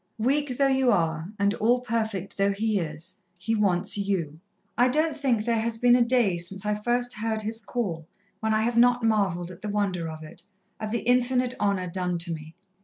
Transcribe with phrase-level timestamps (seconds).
[0.17, 4.39] Weak though you are, and all perfect though He is, He wants you.
[4.75, 8.07] "I don't think there has been a day since I first heard His call,
[8.39, 10.41] when I have not marvelled at the wonder of it
[10.79, 12.55] at the infinite honour done to me.